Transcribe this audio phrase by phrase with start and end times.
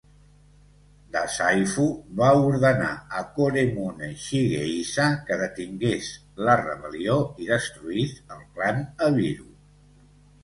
[1.15, 1.83] Dazaifu
[2.21, 6.09] va ordenar a Koremune Shigehisa que detingués
[6.47, 9.47] la rebel·lió i destruís el clan Abiru.